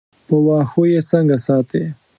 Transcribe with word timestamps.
په 0.27 0.35
واښو 0.45 0.83
یې 0.91 1.01
څنګه 1.09 1.35
ساتې. 1.45 1.83